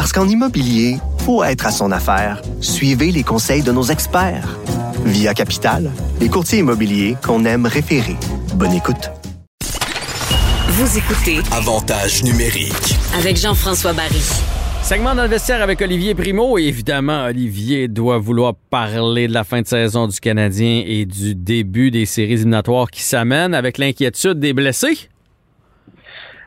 Parce 0.00 0.14
qu'en 0.14 0.26
immobilier, 0.26 0.96
faut 1.26 1.44
être 1.44 1.66
à 1.66 1.70
son 1.70 1.92
affaire. 1.92 2.40
Suivez 2.62 3.12
les 3.12 3.22
conseils 3.22 3.62
de 3.62 3.70
nos 3.70 3.82
experts. 3.82 4.58
Via 5.04 5.34
Capital, 5.34 5.90
les 6.22 6.30
courtiers 6.30 6.60
immobiliers 6.60 7.16
qu'on 7.22 7.44
aime 7.44 7.66
référer. 7.66 8.16
Bonne 8.54 8.72
écoute. 8.72 9.10
Vous 10.68 10.96
écoutez 10.96 11.40
Avantage 11.52 12.24
numérique. 12.24 12.96
avec 13.18 13.36
Jean-François 13.36 13.92
Barry. 13.92 14.22
Segment 14.82 15.14
vestiaire 15.28 15.60
avec 15.60 15.82
Olivier 15.82 16.14
Primo. 16.14 16.56
Et 16.56 16.62
évidemment, 16.62 17.26
Olivier 17.26 17.86
doit 17.86 18.16
vouloir 18.16 18.54
parler 18.54 19.28
de 19.28 19.34
la 19.34 19.44
fin 19.44 19.60
de 19.60 19.66
saison 19.66 20.06
du 20.08 20.18
Canadien 20.18 20.82
et 20.86 21.04
du 21.04 21.34
début 21.34 21.90
des 21.90 22.06
séries 22.06 22.32
éliminatoires 22.32 22.90
qui 22.90 23.02
s'amènent 23.02 23.52
avec 23.52 23.76
l'inquiétude 23.76 24.40
des 24.40 24.54
blessés. 24.54 25.10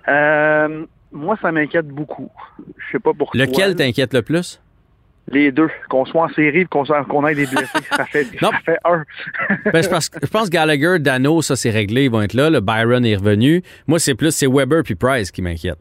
Euh, 0.07 0.87
moi, 1.13 1.37
ça 1.41 1.51
m'inquiète 1.51 1.87
beaucoup. 1.87 2.29
Je 2.77 2.91
sais 2.91 2.99
pas 2.99 3.11
pourquoi. 3.17 3.39
Lequel 3.39 3.75
t'inquiète 3.75 4.13
le 4.13 4.21
plus? 4.21 4.59
Les 5.29 5.51
deux. 5.51 5.69
Qu'on 5.89 6.05
soit 6.05 6.23
en 6.23 6.29
série 6.29 6.61
et 6.61 6.65
qu'on 6.65 7.25
ait 7.27 7.35
des 7.35 7.45
blessés. 7.45 7.79
ça, 7.91 8.05
fait, 8.05 8.25
Non. 8.41 8.51
ça 8.51 8.59
fait 8.65 8.77
un. 8.83 9.03
Ben, 9.71 9.81
je, 9.81 9.89
pense, 9.89 10.11
je 10.21 10.27
pense 10.27 10.49
Gallagher, 10.49 10.99
Dano, 10.99 11.41
ça 11.41 11.55
c'est 11.55 11.69
réglé, 11.69 12.05
ils 12.05 12.11
vont 12.11 12.21
être 12.21 12.33
là. 12.33 12.49
Le 12.49 12.59
Byron 12.59 13.05
est 13.05 13.15
revenu. 13.15 13.61
Moi, 13.87 13.99
c'est 13.99 14.15
plus 14.15 14.31
c'est 14.31 14.47
Weber 14.47 14.83
puis 14.83 14.95
Price 14.95 15.31
qui 15.31 15.41
m'inquiète. 15.41 15.77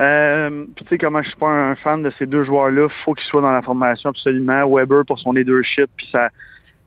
Euh, 0.00 0.64
tu 0.76 0.84
sais 0.88 0.98
comment 0.98 1.22
je 1.22 1.28
suis 1.28 1.38
pas 1.38 1.48
un 1.48 1.74
fan 1.76 2.02
de 2.02 2.10
ces 2.18 2.24
deux 2.24 2.44
joueurs-là, 2.44 2.88
faut 3.04 3.12
qu'ils 3.14 3.26
soient 3.26 3.42
dans 3.42 3.52
la 3.52 3.60
formation 3.60 4.10
absolument. 4.10 4.66
Weber 4.68 5.04
pour 5.06 5.18
son 5.18 5.32
leadership 5.32 5.90
puis 5.96 6.08
sa, 6.10 6.30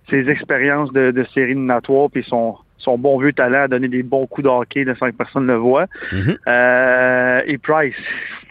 ses 0.10 0.28
expériences 0.30 0.92
de, 0.94 1.12
de 1.12 1.24
série 1.34 1.52
éliminatoire 1.52 2.10
puis 2.12 2.24
son, 2.28 2.56
son 2.84 2.98
bon 2.98 3.18
vieux 3.20 3.34
talent 3.34 3.64
à 3.64 3.68
donner 3.68 3.88
des 3.88 4.04
bons 4.04 4.28
coups 4.28 4.46
de 4.46 4.50
hockey 4.50 4.86
sans 5.00 5.10
que 5.10 5.16
personne 5.16 5.44
ne 5.48 5.54
le 5.54 5.58
voit. 5.60 5.86
Mhm. 6.12 6.38
Euh, 6.48 7.42
et 7.46 7.58
Price, 7.58 7.96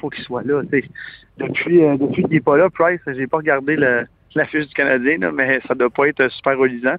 faut 0.01 0.09
qu'il 0.11 0.25
soit 0.25 0.43
là. 0.45 0.63
Depuis, 1.39 1.83
euh, 1.83 1.97
depuis 1.97 2.23
qu'il 2.25 2.33
n'est 2.35 2.41
pas 2.41 2.57
là, 2.57 2.69
Price, 2.71 3.01
j'ai 3.07 3.27
pas 3.27 3.39
regardé 3.39 3.77
le, 3.77 4.07
la 4.35 4.45
fiche 4.47 4.67
du 4.67 4.75
Canadien, 4.75 5.19
là, 5.19 5.31
mais 5.33 5.61
ça 5.69 5.75
doit 5.75 5.91
pas 5.91 6.07
être 6.09 6.29
super 6.31 6.59
relisant. 6.59 6.97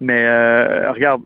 Mais 0.00 0.24
euh, 0.24 0.92
regarde. 0.92 1.22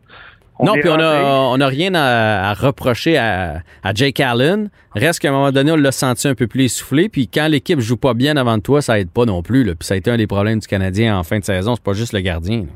on 0.59 0.65
non, 0.65 0.73
puis 0.73 0.89
on 0.89 0.93
a, 0.99 1.21
rentré- 1.21 1.57
on 1.57 1.61
a 1.61 1.67
rien 1.67 1.93
à, 1.95 2.49
à 2.49 2.53
reprocher 2.53 3.17
à, 3.17 3.61
à 3.83 3.93
Jake 3.93 4.19
Allen. 4.19 4.69
Reste 4.95 5.19
qu'à 5.19 5.29
un 5.29 5.31
moment 5.31 5.51
donné, 5.51 5.71
on 5.71 5.75
l'a 5.75 5.91
senti 5.91 6.27
un 6.27 6.35
peu 6.35 6.47
plus 6.47 6.65
essoufflé. 6.65 7.09
Puis 7.09 7.27
quand 7.27 7.47
l'équipe 7.47 7.79
joue 7.79 7.97
pas 7.97 8.13
bien 8.13 8.37
avant 8.37 8.57
de 8.57 8.63
toi, 8.63 8.81
ça 8.81 8.99
aide 8.99 9.09
pas 9.11 9.25
non 9.25 9.41
plus. 9.43 9.63
Là. 9.63 9.73
Puis 9.75 9.85
ça 9.87 9.93
a 9.93 9.97
été 9.97 10.09
un 10.11 10.17
des 10.17 10.27
problèmes 10.27 10.59
du 10.59 10.67
Canadien 10.67 11.17
en 11.17 11.23
fin 11.23 11.39
de 11.39 11.43
saison. 11.43 11.75
C'est 11.75 11.83
pas 11.83 11.93
juste 11.93 12.13
le 12.13 12.21
gardien. 12.21 12.61
là. 12.61 12.67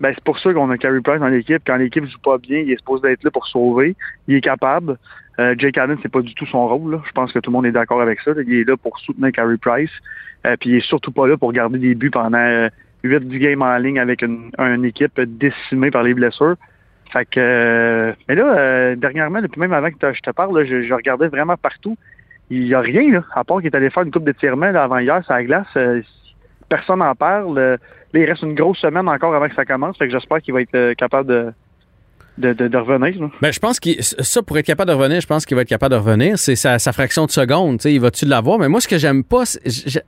Ben, 0.00 0.12
c'est 0.14 0.24
pour 0.24 0.38
ça 0.38 0.52
qu'on 0.52 0.70
a 0.70 0.78
Carey 0.78 1.00
Price 1.02 1.20
dans 1.20 1.28
l'équipe. 1.28 1.62
Quand 1.66 1.76
l'équipe 1.76 2.04
joue 2.06 2.18
pas 2.18 2.38
bien, 2.38 2.60
il 2.60 2.72
est 2.72 2.78
supposé 2.78 3.08
être 3.12 3.22
là 3.22 3.30
pour 3.30 3.46
sauver. 3.46 3.96
Il 4.28 4.34
est 4.34 4.40
capable. 4.40 4.96
Euh, 5.38 5.54
Jake 5.58 5.76
Allen, 5.78 5.98
c'est 6.02 6.10
pas 6.10 6.22
du 6.22 6.34
tout 6.34 6.46
son 6.46 6.66
rôle. 6.66 6.92
là. 6.92 7.02
Je 7.06 7.12
pense 7.12 7.32
que 7.32 7.38
tout 7.38 7.50
le 7.50 7.54
monde 7.54 7.66
est 7.66 7.72
d'accord 7.72 8.00
avec 8.00 8.20
ça. 8.20 8.32
Il 8.46 8.52
est 8.52 8.68
là 8.68 8.76
pour 8.76 8.98
soutenir 8.98 9.30
Carey 9.32 9.56
Price. 9.60 9.90
Euh, 10.46 10.56
puis 10.58 10.70
il 10.70 10.76
est 10.76 10.86
surtout 10.86 11.12
pas 11.12 11.26
là 11.26 11.36
pour 11.36 11.52
garder 11.52 11.78
des 11.78 11.94
buts 11.94 12.10
pendant 12.10 12.38
euh, 12.38 12.68
8-10 13.04 13.38
games 13.38 13.62
en 13.62 13.76
ligne 13.76 13.98
avec 13.98 14.22
une, 14.22 14.50
une 14.58 14.84
équipe 14.84 15.20
décimée 15.20 15.90
par 15.90 16.02
les 16.02 16.14
blessures. 16.14 16.56
Fait 17.12 17.24
que 17.24 17.40
euh, 17.40 18.12
mais 18.28 18.36
là, 18.36 18.56
euh, 18.56 18.96
dernièrement, 18.96 19.42
depuis 19.42 19.60
même 19.60 19.72
avant 19.72 19.90
que 19.90 20.12
je 20.12 20.20
te 20.20 20.30
parle, 20.30 20.56
là, 20.58 20.64
je, 20.64 20.82
je 20.82 20.94
regardais 20.94 21.28
vraiment 21.28 21.56
partout. 21.56 21.96
Il 22.50 22.66
y 22.66 22.74
a 22.74 22.80
rien, 22.80 23.10
là, 23.10 23.24
à 23.34 23.44
part 23.44 23.58
qu'il 23.58 23.66
est 23.66 23.76
allé 23.76 23.90
faire 23.90 24.02
une 24.04 24.10
coupe 24.10 24.24
d'étirement 24.24 24.66
avant 24.66 24.98
hier 24.98 25.22
sur 25.24 25.32
la 25.32 25.44
glace. 25.44 25.66
Euh, 25.76 26.02
personne 26.68 27.00
n'en 27.00 27.14
parle. 27.14 27.78
Là, 28.12 28.20
il 28.20 28.24
reste 28.24 28.42
une 28.42 28.54
grosse 28.54 28.78
semaine 28.78 29.08
encore 29.08 29.34
avant 29.34 29.48
que 29.48 29.54
ça 29.54 29.64
commence. 29.64 29.96
Fait 29.96 30.10
j'espère 30.10 30.40
qu'il 30.40 30.54
va 30.54 30.62
être 30.62 30.74
euh, 30.74 30.94
capable 30.94 31.28
de, 31.28 31.52
de, 32.40 32.76
revenir. 32.78 33.30
Ben, 33.40 33.52
je 33.52 33.58
pense 33.58 33.78
que 33.78 33.90
ça, 34.00 34.42
pour 34.42 34.58
être 34.58 34.66
capable 34.66 34.90
de 34.90 34.96
revenir, 34.96 35.20
je 35.20 35.26
pense 35.26 35.44
qu'il 35.44 35.54
va 35.54 35.62
être 35.62 35.68
capable 35.68 35.94
de 35.94 36.00
revenir. 36.00 36.38
C'est 36.38 36.56
sa, 36.56 36.78
fraction 36.92 37.26
de 37.26 37.30
seconde. 37.30 37.80
Il 37.84 38.00
va-tu 38.00 38.24
l'avoir? 38.24 38.58
Mais 38.58 38.68
moi, 38.68 38.80
ce 38.80 38.88
que 38.88 38.98
j'aime 38.98 39.22
pas, 39.24 39.44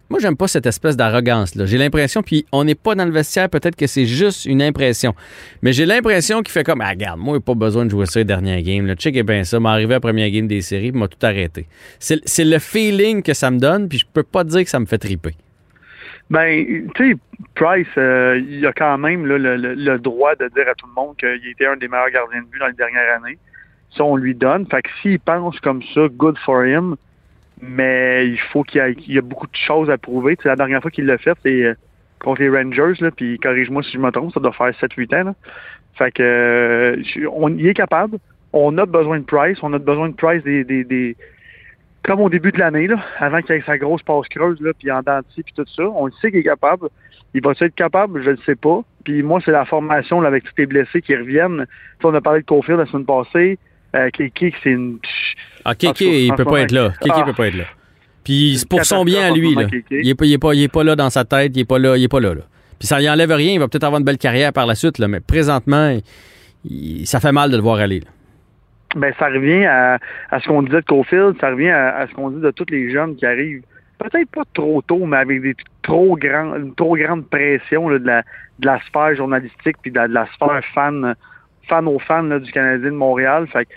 moi, 0.09 0.19
j'aime 0.21 0.37
pas 0.37 0.49
cette 0.49 0.67
espèce 0.67 0.97
d'arrogance. 0.97 1.53
J'ai 1.65 1.79
l'impression, 1.79 2.23
puis 2.23 2.47
on 2.53 2.65
n'est 2.65 2.75
pas 2.75 2.95
dans 2.95 3.05
le 3.05 3.11
vestiaire, 3.11 3.49
peut-être 3.49 3.77
que 3.77 3.87
c'est 3.87 4.07
juste 4.07 4.47
une 4.47 4.63
impression. 4.63 5.15
Mais 5.63 5.73
j'ai 5.73 5.87
l'impression 5.87 6.43
qu'il 6.43 6.53
fait 6.53 6.65
comme, 6.65 6.81
ah, 6.81 6.91
regarde, 6.91 7.21
moi, 7.21 7.37
j'ai 7.37 7.41
pas 7.41 7.55
besoin 7.55 7.85
de 7.85 7.91
jouer 7.91 8.07
ça 8.07 8.21
les 8.21 8.25
dernières 8.25 8.63
games. 8.63 8.87
Le 8.87 8.95
check 8.95 9.17
est 9.17 9.23
bien 9.23 9.45
ça. 9.45 9.61
M'arriver 9.61 9.95
à 9.95 9.97
la 9.97 10.01
première 10.01 10.31
game 10.31 10.47
des 10.47 10.63
séries, 10.63 10.93
m'a 10.93 11.09
tout 11.09 11.25
arrêté. 11.25 11.67
C'est 11.99 12.45
le 12.45 12.59
feeling 12.59 13.23
que 13.23 13.35
ça 13.35 13.51
me 13.51 13.59
donne, 13.59 13.89
puis 13.89 13.99
je 13.99 14.07
peux 14.11 14.23
pas 14.23 14.45
dire 14.45 14.65
que 14.65 14.71
ça 14.71 14.81
me 14.81 14.87
fait 14.87 14.99
triper. 14.99 15.35
Ben, 16.31 16.89
tu 16.95 17.13
sais, 17.13 17.19
Price, 17.55 17.87
euh, 17.99 18.41
il 18.49 18.67
a 18.67 18.73
quand 18.73 18.97
même 18.99 19.27
le, 19.27 19.99
droit 19.99 20.35
de 20.37 20.49
dire 20.49 20.69
à 20.69 20.75
tout 20.75 20.87
le 20.87 20.95
monde 20.95 21.17
qu'il 21.17 21.51
était 21.51 21.67
un 21.67 21.77
des 21.77 21.89
meilleurs 21.89 22.11
gardiens 22.11 22.41
de 22.43 22.47
but 22.47 22.59
dans 22.59 22.69
les 22.69 22.73
dernières 22.73 23.17
années. 23.17 23.39
Ça, 23.91 24.05
on 24.05 24.17
lui 24.17 24.35
donne. 24.35 24.67
Fait 24.67 24.83
que 24.83 24.89
s'il 25.03 25.21
pense 25.21 25.59
comme 25.61 25.83
ça, 25.95 26.09
good 26.09 26.39
for 26.39 26.65
him. 26.65 26.97
Mais 27.61 28.27
il 28.27 28.41
faut 28.41 28.63
qu'il 28.63 28.81
y, 29.07 29.19
ait- 29.19 29.21
beaucoup 29.21 29.47
de 29.47 29.55
choses 29.55 29.91
à 29.91 29.99
prouver. 29.99 30.37
Tu 30.37 30.45
sais, 30.45 30.49
la 30.49 30.57
dernière 30.57 30.81
fois 30.81 30.91
qu'il 30.91 31.05
l'a 31.07 31.19
fait, 31.19 31.37
c'est 31.43 31.65
euh, 31.65 31.75
contre 32.19 32.41
les 32.41 32.49
Rangers. 32.49 32.95
Puis 33.15 33.39
corrige-moi 33.39 33.83
si 33.83 33.93
je 33.93 33.99
me 33.99 34.11
trompe, 34.11 34.33
ça 34.33 34.41
doit 34.41 34.53
faire 34.53 34.71
7-8 34.71 35.29
ans. 35.29 35.37
Fait 35.95 36.11
que 36.11 36.23
euh, 36.23 37.29
on 37.31 37.57
est 37.59 37.75
capable. 37.75 38.19
On 38.55 38.77
a 38.79 38.87
besoin 38.87 39.19
de 39.19 39.25
Price. 39.25 39.59
On 39.63 39.73
a 39.75 39.79
besoin 39.79 40.09
de 40.09 40.15
Price 40.15 40.43
des 40.43 41.17
comme 42.05 42.21
au 42.21 42.29
début 42.29 42.53
de 42.53 42.59
l'année, 42.59 42.87
là, 42.87 42.97
avant 43.19 43.41
qu'il 43.43 43.55
ait 43.55 43.63
sa 43.65 43.79
grosse 43.79 44.03
passe 44.03 44.29
creuse, 44.29 44.61
là, 44.61 44.73
puis 44.79 44.91
en 44.91 45.03
dentier, 45.03 45.43
puis 45.43 45.55
tout 45.55 45.65
ça. 45.75 45.85
On 45.85 46.07
le 46.07 46.13
sait 46.21 46.31
qu'il 46.31 46.41
est 46.41 46.45
capable. 46.45 46.89
Il 47.35 47.43
va 47.43 47.53
être 47.53 47.75
capable? 47.75 48.23
Je 48.23 48.31
ne 48.31 48.37
sais 48.45 48.57
pas. 48.57 48.83
Puis 49.05 49.23
moi, 49.23 49.41
c'est 49.45 49.53
la 49.53 49.65
formation 49.65 50.21
là, 50.21 50.29
avec 50.29 50.45
tous 50.45 50.53
les 50.59 50.67
blessés 50.67 51.01
qui 51.01 51.15
reviennent. 51.17 51.67
Tu 52.01 52.07
on 52.07 52.15
a 52.15 52.21
parlé 52.21 52.41
de 52.41 52.47
Cofield 52.47 52.79
la 52.79 52.87
semaine 52.87 53.07
passée. 53.07 53.59
Euh, 53.95 54.11
Kiki, 54.11 54.55
c'est 54.63 54.71
une... 54.71 54.99
Ah, 55.65 55.75
cas, 55.75 55.93
il 56.01 56.33
peut 56.35 56.45
pas 56.45 56.61
être 56.61 56.73
là. 56.73 56.93
Kéké 57.01 57.15
ah. 57.15 57.25
peut 57.25 57.33
pas 57.35 57.49
être 57.49 57.57
là. 57.57 57.65
Puis 58.25 58.57
c'est 58.59 58.69
pour 58.69 58.85
son 58.85 59.05
bien 59.05 59.27
à 59.27 59.31
lui. 59.31 59.55
Là. 59.55 59.67
Il, 59.91 60.09
est 60.09 60.15
pas, 60.15 60.25
il, 60.25 60.33
est 60.33 60.39
pas, 60.39 60.55
il 60.55 60.63
est 60.63 60.73
pas 60.73 60.85
là 60.85 60.97
dans 60.97 61.11
sa 61.11 61.25
tête, 61.25 61.53
il 61.55 61.61
est 61.61 61.65
pas 61.65 61.79
là, 61.79 61.97
il 61.97 62.05
est 62.05 62.09
pas 62.09 62.21
là. 62.21 62.35
là. 62.35 62.43
Puis 62.79 62.87
ça 62.89 62.99
lui 62.99 63.09
enlève 63.09 63.33
rien, 63.33 63.53
il 63.53 63.59
va 63.59 63.69
peut-être 63.69 63.85
avoir 63.85 63.99
une 63.99 64.05
belle 64.05 64.19
carrière 64.19 64.53
par 64.53 64.67
la 64.67 64.75
suite, 64.75 64.99
là, 64.99 65.09
mais 65.09 65.21
présentement, 65.21 65.97
il- 66.65 67.07
ça 67.07 67.21
fait 67.21 67.33
mal 67.33 67.51
de 67.51 67.57
le 67.57 67.63
voir 67.63 67.79
aller. 67.79 68.01
là. 68.01 68.07
Ben, 68.97 69.13
ça 69.19 69.27
revient 69.27 69.65
à, 69.65 69.99
à 70.31 70.41
ce 70.41 70.49
qu'on 70.49 70.63
disait 70.63 70.81
de 70.81 70.87
Cofield, 70.87 71.37
ça 71.41 71.51
revient 71.51 71.71
à, 71.71 71.97
à 71.97 72.07
ce 72.07 72.15
qu'on 72.15 72.31
dit 72.31 72.41
de 72.41 72.51
tous 72.51 72.67
les 72.71 72.91
jeunes 72.91 73.17
qui 73.17 73.27
arrivent, 73.27 73.63
peut-être 73.99 74.31
pas 74.31 74.45
trop 74.55 74.83
tôt, 74.83 75.05
mais 75.07 75.19
avec 75.19 75.43
des 75.43 75.55
trop 75.83 76.17
grands, 76.17 76.57
une 76.57 76.75
trop 76.75 76.97
grande 76.97 77.29
pression 77.29 77.89
là, 77.89 77.99
de, 77.99 78.07
la, 78.07 78.23
de 78.59 78.67
la 78.67 78.81
sphère 78.81 79.15
journalistique 79.15 79.77
puis 79.83 79.91
de 79.91 79.97
la, 79.97 80.09
de 80.09 80.15
la 80.15 80.27
sphère 80.27 80.63
fan, 80.75 81.15
fan 81.69 81.89
aux 81.89 81.99
fans 81.99 82.23
là, 82.23 82.39
du 82.39 82.51
Canadien 82.53 82.91
de 82.91 82.97
Montréal. 82.97 83.47
Fait 83.49 83.67
que, 83.67 83.71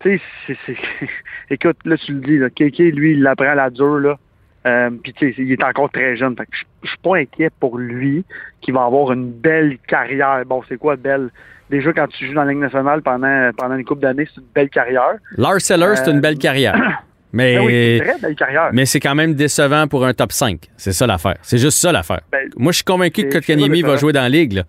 tu 0.00 0.20
sais, 0.46 0.76
écoute, 1.50 1.78
là, 1.84 1.96
tu 1.96 2.14
le 2.14 2.20
dis, 2.20 2.38
là, 2.38 2.50
Kéké, 2.50 2.90
lui, 2.90 3.12
il 3.12 3.22
l'apprend 3.22 3.50
à 3.50 3.54
la 3.54 3.70
dure, 3.70 3.98
là. 3.98 4.18
Euh, 4.66 4.90
puis 5.02 5.12
tu 5.14 5.32
sais, 5.32 5.42
il 5.42 5.52
est 5.52 5.64
encore 5.64 5.90
très 5.90 6.16
jeune. 6.16 6.36
Fait 6.36 6.44
que 6.44 6.50
je 6.82 6.88
suis 6.88 6.98
pas 6.98 7.16
inquiet 7.16 7.50
pour 7.60 7.78
lui 7.78 8.24
qui 8.60 8.70
va 8.72 8.84
avoir 8.84 9.12
une 9.12 9.30
belle 9.30 9.78
carrière. 9.88 10.42
Bon, 10.46 10.62
c'est 10.68 10.76
quoi 10.76 10.96
belle? 10.96 11.30
Déjà, 11.70 11.92
quand 11.92 12.08
tu 12.08 12.26
joues 12.26 12.34
dans 12.34 12.44
la 12.44 12.50
Ligue 12.50 12.60
nationale 12.60 13.00
pendant, 13.00 13.50
pendant 13.56 13.76
une 13.76 13.84
couple 13.84 14.02
d'années, 14.02 14.26
c'est 14.34 14.40
une 14.40 14.46
belle 14.54 14.68
carrière. 14.70 15.12
Lars 15.38 15.58
Eller, 15.70 15.96
c'est 15.96 16.08
Euh, 16.08 16.12
une 16.12 16.20
belle 16.20 16.36
carrière. 16.38 16.74
Mais, 17.32 17.54
Ben 17.56 17.64
oui, 17.64 17.72
c'est 17.72 17.96
une 17.98 18.04
très 18.10 18.18
belle 18.26 18.34
carrière. 18.34 18.70
mais 18.72 18.86
c'est 18.86 18.98
quand 18.98 19.14
même 19.14 19.34
décevant 19.34 19.86
pour 19.86 20.04
un 20.04 20.12
top 20.12 20.32
5. 20.32 20.62
C'est 20.76 20.90
ça 20.92 21.06
l'affaire. 21.06 21.36
C'est 21.42 21.58
juste 21.58 21.78
ça 21.78 21.92
l'affaire. 21.92 22.22
Ben, 22.32 22.50
Moi, 22.56 22.72
je 22.72 22.78
suis 22.78 22.84
convaincu 22.84 23.22
que 23.28 23.34
Kotkaniemi 23.34 23.82
va 23.82 23.94
jouer 23.96 24.12
dans 24.12 24.22
la 24.22 24.28
ligue. 24.28 24.54
là. 24.54 24.64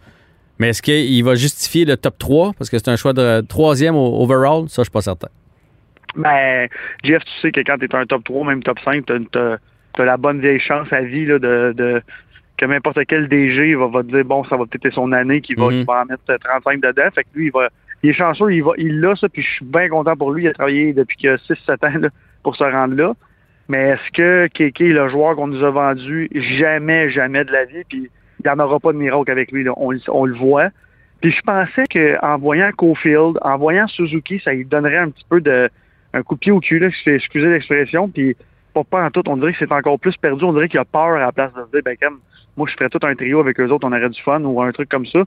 Mais 0.59 0.69
est-ce 0.69 0.83
qu'il 0.83 1.23
va 1.23 1.33
justifier 1.33 1.85
le 1.85 1.97
top 1.97 2.19
3 2.19 2.51
parce 2.55 2.69
que 2.69 2.77
c'est 2.77 2.89
un 2.89 2.95
choix 2.97 3.13
de 3.13 3.41
troisième 3.41 3.95
au 3.95 4.21
overall? 4.21 4.69
Ça, 4.69 4.81
je 4.81 4.83
suis 4.83 4.91
pas 4.91 5.01
certain. 5.01 5.29
Ben, 6.15 6.67
Jeff, 7.03 7.23
tu 7.25 7.31
sais 7.41 7.51
que 7.51 7.61
quand 7.61 7.77
tu 7.79 7.85
es 7.85 7.95
un 7.95 8.05
top 8.05 8.23
3, 8.25 8.45
même 8.45 8.61
top 8.61 8.77
5, 8.85 9.05
tu 9.07 9.13
as, 9.39 9.57
la 9.99 10.17
bonne 10.17 10.39
vieille 10.39 10.59
chance 10.59 10.91
à 10.91 11.01
vie 11.01 11.25
là, 11.25 11.39
de, 11.39 11.73
de 11.75 12.01
que 12.57 12.65
n'importe 12.65 12.99
quel 13.07 13.27
DG 13.27 13.75
va, 13.75 13.87
va 13.87 14.03
te 14.03 14.07
dire 14.11 14.23
bon, 14.25 14.43
ça 14.45 14.55
va 14.57 14.65
peut-être 14.65 14.85
être 14.85 14.93
son 14.93 15.11
année 15.11 15.41
qui 15.41 15.55
va, 15.55 15.67
qui 15.79 15.83
va 15.85 16.01
en 16.01 16.05
mettre 16.05 16.21
euh, 16.29 16.37
35 16.37 16.79
dedans. 16.81 17.09
Fait 17.13 17.23
que 17.23 17.29
lui, 17.35 17.47
il 17.47 17.51
va. 17.51 17.69
Il 18.03 18.09
est 18.09 18.13
chanceux, 18.13 18.51
il 18.51 18.63
va, 18.63 18.71
il 18.77 18.99
l'a 18.99 19.15
ça, 19.15 19.29
puis 19.29 19.43
je 19.43 19.47
suis 19.49 19.65
bien 19.65 19.87
content 19.89 20.15
pour 20.15 20.31
lui. 20.31 20.43
Il 20.43 20.47
a 20.47 20.53
travaillé 20.53 20.91
depuis 20.93 21.17
que 21.17 21.37
6-7 21.37 21.85
ans 21.87 21.99
là, 21.99 22.09
pour 22.43 22.55
se 22.55 22.63
rendre 22.63 22.95
là. 22.95 23.13
Mais 23.69 23.89
est-ce 23.89 24.11
que 24.11 24.47
Kéké 24.47 24.89
est 24.89 24.93
le 24.93 25.07
joueur 25.07 25.35
qu'on 25.35 25.47
nous 25.47 25.63
a 25.63 25.69
vendu 25.69 26.27
jamais, 26.33 27.09
jamais 27.11 27.43
de 27.45 27.51
la 27.51 27.65
vie, 27.65 27.83
puis 27.87 28.09
il 28.39 28.43
n'y 28.43 28.49
en 28.49 28.57
aura 28.59 28.79
pas 28.79 28.91
de 28.91 28.97
miracle 28.97 29.29
avec 29.29 29.51
lui, 29.51 29.63
là. 29.63 29.73
On, 29.77 29.91
le- 29.91 29.99
on 30.09 30.25
le 30.25 30.33
voit. 30.35 30.69
Puis 31.21 31.31
je 31.31 31.41
pensais 31.41 31.83
qu'en 31.91 32.37
voyant 32.39 32.71
Cofield, 32.75 33.37
en 33.43 33.57
voyant 33.59 33.87
Suzuki, 33.87 34.41
ça 34.43 34.51
lui 34.53 34.65
donnerait 34.65 34.97
un 34.97 35.09
petit 35.11 35.25
peu 35.29 35.39
de 35.39 35.69
un 36.13 36.23
coup 36.23 36.33
de 36.33 36.39
pied 36.39 36.51
au 36.51 36.59
cul, 36.59 36.79
là, 36.79 36.87
excusez 37.05 37.47
l'expression. 37.49 38.09
Puis 38.09 38.35
pas, 38.73 38.83
pas 38.83 39.03
en 39.05 39.11
tout. 39.11 39.23
On 39.27 39.37
dirait 39.37 39.53
que 39.53 39.59
c'est 39.59 39.71
encore 39.71 39.99
plus 39.99 40.15
perdu. 40.17 40.43
On 40.43 40.53
dirait 40.53 40.69
qu'il 40.69 40.79
a 40.79 40.85
peur 40.85 41.13
à 41.15 41.19
la 41.19 41.31
place 41.31 41.53
de 41.53 41.61
se 41.65 41.71
dire, 41.71 41.81
ben, 41.83 41.95
comme, 42.01 42.19
moi, 42.57 42.67
je 42.69 42.73
ferais 42.73 42.89
tout 42.89 43.05
un 43.05 43.15
trio 43.15 43.39
avec 43.39 43.59
eux 43.59 43.69
autres, 43.69 43.87
on 43.87 43.91
aurait 43.91 44.09
du 44.09 44.21
fun 44.21 44.41
ou 44.41 44.61
un 44.61 44.71
truc 44.71 44.89
comme 44.89 45.05
ça. 45.05 45.23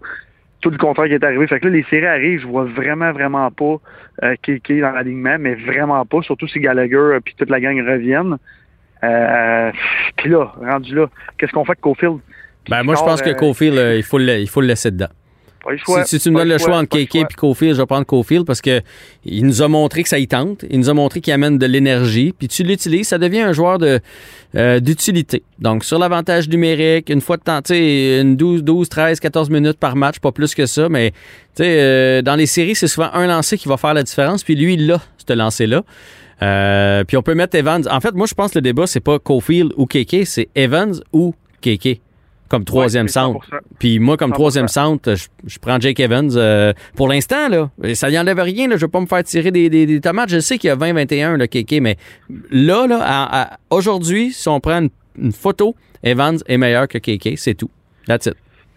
Tout 0.60 0.70
le 0.70 0.78
contraire 0.78 1.06
qui 1.06 1.14
est 1.14 1.24
arrivé. 1.24 1.46
Fait 1.46 1.60
que 1.60 1.66
là, 1.66 1.72
les 1.72 1.84
séries 1.84 2.06
arrivent, 2.06 2.40
je 2.40 2.46
vois 2.46 2.64
vraiment, 2.64 3.12
vraiment 3.12 3.50
pas 3.50 3.76
euh, 4.22 4.34
Kéké 4.40 4.80
dans 4.80 4.92
l'alignement, 4.92 5.36
mais 5.38 5.54
vraiment 5.54 6.04
pas. 6.06 6.22
Surtout 6.22 6.48
si 6.48 6.60
Gallagher 6.60 6.96
euh, 6.96 7.20
puis 7.20 7.34
toute 7.36 7.50
la 7.50 7.60
gang 7.60 7.78
reviennent. 7.78 8.38
Euh, 9.04 9.72
puis 10.16 10.30
là, 10.30 10.52
rendu 10.60 10.94
là, 10.94 11.08
qu'est-ce 11.36 11.52
qu'on 11.52 11.64
fait 11.64 11.72
avec 11.72 11.80
Cofield? 11.80 12.18
Ben, 12.68 12.82
moi, 12.82 12.94
je 12.94 13.02
pense 13.02 13.20
que 13.20 13.30
euh, 13.30 13.34
Cofield, 13.34 13.76
euh, 13.76 13.96
il, 13.96 14.02
faut 14.02 14.18
le, 14.18 14.38
il 14.38 14.48
faut 14.48 14.60
le 14.60 14.68
laisser 14.68 14.90
dedans. 14.90 15.08
Pas 15.64 15.72
le 15.72 15.78
choix, 15.78 16.04
si, 16.04 16.18
si 16.18 16.22
tu 16.22 16.30
me 16.30 16.38
donnes 16.38 16.48
le 16.48 16.58
choix 16.58 16.76
entre 16.76 16.98
KK 16.98 17.14
et 17.14 17.24
Cofield, 17.36 17.74
je 17.74 17.80
vais 17.80 17.86
prendre 17.86 18.04
Cofield 18.04 18.44
parce 18.44 18.60
que 18.60 18.82
il 19.24 19.46
nous 19.46 19.62
a 19.62 19.68
montré 19.68 20.02
que 20.02 20.08
ça 20.08 20.18
y 20.18 20.28
tente. 20.28 20.64
Il 20.70 20.78
nous 20.78 20.90
a 20.90 20.94
montré 20.94 21.20
qu'il 21.20 21.32
amène 21.32 21.58
de 21.58 21.66
l'énergie. 21.66 22.34
Puis 22.38 22.48
tu 22.48 22.62
l'utilises, 22.62 23.08
ça 23.08 23.18
devient 23.18 23.40
un 23.40 23.52
joueur 23.52 23.78
de 23.78 24.00
euh, 24.56 24.80
d'utilité. 24.80 25.42
Donc, 25.58 25.84
sur 25.84 25.98
l'avantage 25.98 26.48
numérique, 26.48 27.10
une 27.10 27.20
fois 27.20 27.36
de 27.36 27.42
temps, 27.42 27.60
tu 27.62 27.74
sais, 27.74 28.20
une 28.20 28.36
12, 28.36 28.62
12, 28.62 28.88
13, 28.88 29.20
14 29.20 29.50
minutes 29.50 29.78
par 29.78 29.96
match, 29.96 30.18
pas 30.20 30.32
plus 30.32 30.54
que 30.54 30.66
ça. 30.66 30.88
Mais, 30.88 31.10
tu 31.10 31.64
sais, 31.64 31.80
euh, 31.80 32.22
dans 32.22 32.36
les 32.36 32.46
séries, 32.46 32.74
c'est 32.74 32.88
souvent 32.88 33.10
un 33.12 33.26
lancer 33.26 33.58
qui 33.58 33.68
va 33.68 33.76
faire 33.76 33.94
la 33.94 34.02
différence. 34.02 34.44
Puis 34.44 34.54
lui, 34.54 34.74
il 34.74 34.90
a 34.92 35.00
ce 35.26 35.32
lancer-là. 35.32 35.82
Euh, 36.42 37.04
puis 37.04 37.16
on 37.16 37.22
peut 37.22 37.34
mettre 37.34 37.56
Evans. 37.56 37.82
En 37.90 38.00
fait, 38.00 38.14
moi, 38.14 38.26
je 38.26 38.34
pense 38.34 38.52
que 38.52 38.58
le 38.58 38.62
débat, 38.62 38.86
c'est 38.86 39.00
pas 39.00 39.18
Cofield 39.18 39.72
ou 39.76 39.86
KK, 39.86 40.26
c'est 40.26 40.48
Evans 40.54 40.94
ou 41.12 41.34
KK 41.62 42.00
comme 42.54 42.64
troisième 42.64 43.08
centre. 43.08 43.40
100%. 43.50 43.58
Puis 43.78 43.98
moi, 43.98 44.16
comme 44.16 44.30
100%. 44.30 44.34
troisième 44.34 44.68
centre, 44.68 45.14
je, 45.14 45.26
je 45.46 45.58
prends 45.58 45.80
Jake 45.80 45.98
Evans. 46.00 46.30
euh, 46.36 46.72
pour 46.96 47.08
l'instant, 47.08 47.48
là, 47.48 47.70
ça 47.94 48.10
n'y 48.10 48.18
enlève 48.18 48.38
rien. 48.38 48.68
Là, 48.68 48.76
je 48.76 48.82
ne 48.82 48.86
vais 48.86 48.90
pas 48.90 49.00
me 49.00 49.06
faire 49.06 49.24
tirer 49.24 49.50
des, 49.50 49.68
des- 49.70 49.86
des 49.86 50.00
tomates. 50.00 50.28
Je 50.28 50.38
sais 50.40 50.58
qu'il 50.58 50.68
y 50.68 50.70
a 50.70 50.76
20-21, 50.76 51.36
le 51.36 51.46
KK, 51.46 51.80
mais 51.80 51.96
là, 52.50 52.86
là 52.86 53.58
aujourd'hui, 53.70 54.32
si 54.32 54.48
on 54.48 54.60
prend 54.60 54.80
une, 54.80 54.90
une 55.18 55.32
photo, 55.32 55.74
Evans 56.02 56.38
est 56.46 56.56
meilleur 56.58 56.86
que 56.88 56.98
KK. 56.98 57.36
C'est 57.36 57.54
tout. 57.54 57.70
That's 58.06 58.26
it. 58.26 58.34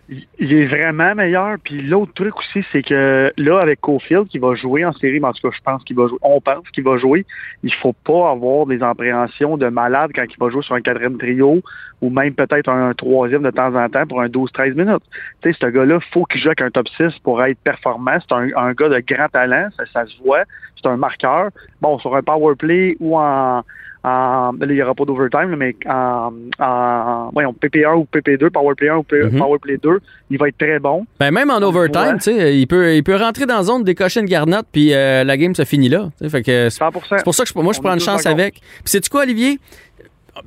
Il 0.10 0.54
est 0.54 0.66
vraiment 0.66 1.16
meilleur. 1.16 1.58
Puis 1.64 1.82
l'autre 1.82 2.14
truc 2.14 2.38
aussi, 2.38 2.66
c'est 2.72 2.82
que 2.82 3.32
là, 3.38 3.60
avec 3.60 3.82
Cofield, 3.82 4.28
qui 4.28 4.38
va 4.38 4.56
jouer 4.56 4.86
en 4.86 4.94
série, 4.94 5.20
mais 5.20 5.28
en 5.28 5.34
tout 5.34 5.50
cas, 5.50 5.56
je 5.56 5.62
pense 5.62 5.84
qu'il 5.84 5.96
va 5.96 6.08
jouer, 6.08 6.18
on 6.22 6.40
pense 6.40 6.70
qu'il 6.72 6.84
va 6.84 6.98
jouer, 6.98 7.26
il 7.64 7.74
faut 7.74 7.94
pas 7.94 8.32
avoir 8.32 8.66
des 8.66 8.82
appréhensions 8.82 9.58
de 9.58 9.68
malade 9.68 10.12
quand 10.16 10.24
il 10.24 10.38
va 10.40 10.50
jouer 10.50 10.62
sur 10.64 10.76
un 10.76 10.82
quatrième 10.82 11.18
trio 11.18 11.62
ou 12.02 12.10
même 12.10 12.34
peut-être 12.34 12.70
un, 12.70 12.94
troisième 12.94 13.44
de 13.44 13.52
temps 13.52 13.76
en 13.76 13.90
temps 13.90 14.06
pour 14.08 14.22
un 14.22 14.28
12-13 14.28 14.76
minutes. 14.76 15.04
Tu 15.42 15.52
sais, 15.52 15.58
ce 15.60 15.66
gars-là, 15.68 16.00
faut 16.14 16.26
qu'il 16.26 16.42
joue 16.42 16.50
avec 16.50 16.62
un 16.62 16.70
top 16.70 16.88
6 16.90 17.20
pour 17.24 17.44
être 17.44 17.60
performant. 17.60 18.18
C'est 18.22 18.34
un, 18.34 18.74
gars 18.74 18.90
de 18.90 19.00
grand 19.00 19.28
talent, 19.30 19.68
ça, 19.76 19.86
ça 19.92 20.06
se 20.06 20.18
voit. 20.24 20.44
C'est 20.76 20.88
un 20.88 20.98
marqueur. 20.98 21.50
Bon, 21.82 22.00
sur 22.00 22.16
un 22.16 22.22
power 22.22 22.56
play 22.56 22.96
ou 23.00 23.18
en 23.18 23.64
là, 24.04 24.52
il 24.62 24.68
n'y 24.70 24.82
aura 24.82 24.94
pas 24.96 25.06
d'overtime, 25.06 25.56
mais 25.58 25.76
en, 25.86 26.32
en 26.60 27.30
voyons, 27.34 27.54
PP1 27.54 27.96
ou 27.96 28.08
PP2, 28.12 28.50
Power 28.50 28.76
Play 28.76 28.90
1 28.90 28.98
ou 28.98 29.04
P- 29.04 29.24
Mhm. 29.24 29.38
Power 29.40 29.60
Play 29.60 29.78
2, 29.82 30.00
il 30.30 30.38
va 30.38 30.48
être 30.48 30.58
très 30.58 30.80
bon. 30.80 31.06
Ben, 31.20 31.32
même 31.32 31.50
en 31.52 31.58
overtime, 31.62 32.18
Ouais. 32.28 32.58
il 32.58 32.68
peut, 32.68 32.96
il 32.96 33.04
peut 33.04 33.16
rentrer 33.16 33.46
dans 33.46 33.58
la 33.58 33.64
zone, 33.64 33.84
décocher 33.84 34.20
une 34.22 34.26
garnotte, 34.28 34.68
puis 34.72 34.94
euh, 34.94 35.24
la 35.24 35.38
game 35.38 35.54
se 35.56 35.66
finit 35.66 35.90
là. 35.90 36.10
Fait 36.30 36.42
que 36.44 36.70
c'est 36.70 36.80
100%. 36.84 37.18
C'est 37.18 37.24
pour 37.24 37.36
ça 37.36 37.44
que 37.44 37.50
je- 37.54 37.60
moi, 37.60 37.74
je 37.74 37.80
On 37.80 37.84
prends 37.84 37.94
une 37.94 38.00
chance 38.00 38.26
avec. 38.26 38.56
Puis 38.56 38.62
sais-tu 38.86 39.10
quoi, 39.10 39.24
Olivier? 39.24 39.60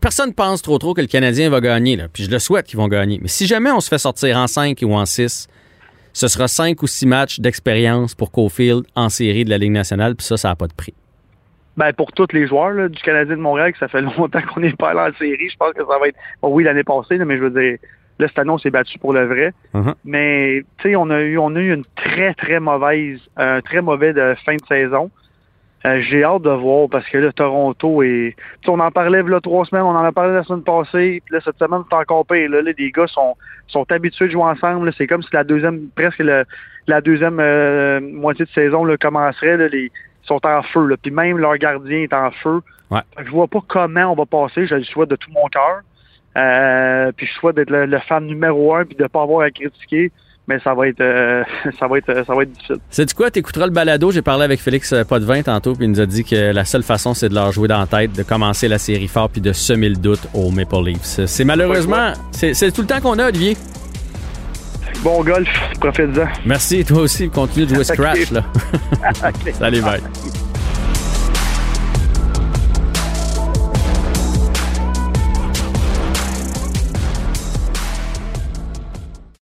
Personne 0.01 0.33
pense 0.33 0.63
trop 0.63 0.79
trop 0.79 0.95
que 0.95 1.01
le 1.01 1.09
Canadien 1.09 1.51
va 1.51 1.61
gagner. 1.61 1.97
Là. 1.97 2.05
Puis 2.13 2.23
je 2.25 2.31
le 2.31 2.39
souhaite 2.39 2.67
qu'ils 2.67 2.79
vont 2.79 2.87
gagner. 2.89 3.19
Mais 3.21 3.29
si 3.29 3.47
jamais 3.47 3.73
on 3.73 3.81
se 3.81 3.89
fait 3.89 3.99
sortir 3.99 4.37
en 4.39 4.47
5 4.47 4.79
ou 4.83 4.95
en 4.95 5.05
6, 5.05 5.49
ce 6.13 6.29
sera 6.29 6.47
5 6.47 6.81
ou 6.83 6.87
6 6.87 7.07
matchs 7.07 7.41
d'expérience 7.41 8.15
pour 8.15 8.31
Cofield 8.31 8.85
en 8.95 9.09
série 9.09 9.45
de 9.45 9.51
la 9.51 9.59
Ligue 9.59 9.73
nationale. 9.73 10.15
Puis 10.15 10.27
ça, 10.27 10.37
ça 10.37 10.49
n'a 10.49 10.55
pas 10.57 10.69
de 10.69 10.73
prix. 10.75 10.95
Ben, 11.77 11.93
pour 11.93 12.13
tous 12.13 12.27
les 12.33 12.47
joueurs 12.47 12.71
là, 12.73 12.89
du 12.89 13.01
Canadien 13.03 13.37
de 13.37 13.41
Montréal, 13.41 13.73
que 13.73 13.79
ça 13.79 13.89
fait 13.89 14.01
longtemps 14.19 14.41
qu'on 14.53 14.61
n'est 14.61 14.73
pas 14.73 14.91
allé 14.91 15.13
en 15.15 15.19
série, 15.19 15.49
je 15.49 15.57
pense 15.57 15.73
que 15.73 15.81
ça 15.85 15.99
va 15.99 16.09
être. 16.09 16.17
Bon, 16.43 16.49
oui, 16.53 16.65
l'année 16.65 16.85
passée, 16.85 17.17
mais 17.19 17.37
je 17.39 17.43
veux 17.45 17.51
dire, 17.63 17.79
là, 18.19 18.29
cette 18.29 18.39
année, 18.39 18.51
on 18.51 18.59
s'est 18.59 18.71
battu 18.71 18.99
pour 18.99 19.13
le 19.13 19.25
vrai. 19.27 19.53
Mhm. 19.73 19.95
Mais, 20.05 20.63
tu 20.79 20.91
sais, 20.91 20.97
on 20.97 21.09
a 21.11 21.21
eu 21.21 21.39
on 21.39 21.55
a 21.57 21.61
eu 21.61 21.73
une 21.73 21.85
très, 21.97 22.35
très 22.35 22.61
mauvaise, 22.61 23.21
un 23.37 23.61
très 23.61 23.81
mauvais 23.81 24.13
de 24.13 24.35
fin 24.45 24.57
de 24.57 24.67
saison. 24.69 25.11
Euh, 25.87 26.03
J'ai 26.03 26.23
hâte 26.25 26.43
de 26.43 26.51
voir 26.51 26.91
parce 26.91 27.09
que 27.09 27.17
là, 27.17 27.33
Toronto 27.33 28.03
est. 28.03 28.35
on 28.69 28.79
en 28.81 28.91
parlait 28.91 29.23
là 29.23 29.41
trois 29.41 29.65
semaines, 29.65 29.85
on 29.85 29.97
en 29.97 30.05
a 30.05 30.13
parlé 30.13 30.35
la 30.35 30.43
semaine 30.43 30.63
passée, 30.63 31.23
puis 31.25 31.35
là, 31.35 31.41
cette 31.43 31.57
semaine, 31.59 31.81
c'est 31.89 31.97
encore 31.97 32.27
pire. 32.27 32.51
Là, 32.51 32.61
Là, 32.61 32.73
les 32.77 32.91
gars 32.91 33.07
sont, 33.07 33.35
sont 33.69 33.91
habitués 33.91 34.27
de 34.27 34.33
jouer 34.33 34.43
ensemble. 34.43 34.93
C'est 34.99 35.07
comme 35.07 35.23
si 35.23 35.31
la 35.33 35.45
deuxième, 35.45 35.89
presque 35.97 36.19
le- 36.19 36.45
la 36.87 37.01
deuxième 37.01 37.39
euh, 37.41 37.99
moitié 38.01 38.45
de 38.45 38.51
saison 38.51 38.85
là, 38.85 38.99
commencerait. 38.99 39.57
Là, 39.57 39.69
les, 39.69 39.91
sont 40.31 40.47
en 40.47 40.63
feu. 40.63 40.87
Là. 40.87 40.97
Puis 41.01 41.11
même 41.11 41.39
leur 41.39 41.57
gardien 41.57 41.99
est 41.99 42.13
en 42.13 42.31
feu. 42.31 42.61
Ouais. 42.91 43.01
Je 43.25 43.31
vois 43.31 43.49
pas 43.49 43.61
comment 43.67 44.13
on 44.13 44.15
va 44.15 44.27
passer. 44.27 44.67
Je 44.67 44.75
le 44.75 44.85
souhaite 44.85 45.11
de 45.11 45.17
tout 45.17 45.31
mon 45.33 45.47
cœur. 45.49 45.81
Euh, 46.37 47.11
puis 47.17 47.27
je 47.27 47.33
souhaite 47.33 47.57
d'être 47.57 47.71
le, 47.71 47.87
le 47.87 47.99
fan 47.99 48.25
numéro 48.25 48.75
un 48.75 48.85
puis 48.85 48.97
de 48.97 49.07
pas 49.07 49.23
avoir 49.23 49.45
à 49.45 49.51
critiquer. 49.51 50.13
Mais 50.49 50.59
ça 50.61 50.75
va 50.75 50.89
être 50.89 51.01
euh, 51.01 51.45
ça 51.79 51.87
va 51.87 51.99
être 51.99 52.25
ça 52.27 52.35
va 52.35 52.43
être 52.43 52.53
difficile. 52.53 52.77
Sais-tu 52.89 53.15
quoi? 53.15 53.31
T'écouteras 53.31 53.67
le 53.67 53.73
balado. 53.73 54.11
J'ai 54.11 54.23
parlé 54.23 54.45
avec 54.45 54.61
Félix 54.61 54.93
euh, 54.93 55.05
Potvin 55.05 55.43
tantôt, 55.43 55.75
puis 55.75 55.85
il 55.85 55.91
nous 55.91 56.01
a 56.01 56.07
dit 56.07 56.25
que 56.25 56.53
la 56.53 56.65
seule 56.65 56.83
façon, 56.83 57.15
c'est 57.15 57.29
de 57.29 57.35
leur 57.35 57.53
jouer 57.53 57.69
dans 57.69 57.79
la 57.79 57.87
tête, 57.87 58.13
de 58.13 58.23
commencer 58.23 58.67
la 58.67 58.79
série 58.79 59.07
fort, 59.07 59.29
puis 59.29 59.41
de 59.41 59.53
semer 59.53 59.89
le 59.89 59.97
doute 59.97 60.27
aux 60.35 60.51
Maple 60.51 60.85
Leafs. 60.87 61.27
C'est 61.27 61.45
malheureusement, 61.45 62.13
c'est 62.33 62.55
c'est 62.55 62.73
tout 62.73 62.81
le 62.81 62.89
temps 62.89 63.01
qu'on 63.01 63.19
a, 63.19 63.29
Olivier. 63.29 63.57
Bon 65.03 65.23
golf, 65.25 65.49
profite-en. 65.81 66.27
Merci, 66.45 66.85
toi 66.85 67.01
aussi. 67.03 67.31
Continue 67.31 67.67
de 67.67 67.75
jouer 67.75 67.85
Scratch, 67.95 68.31
là. 68.31 68.43
Salut, 69.59 69.81
bye. 69.81 70.01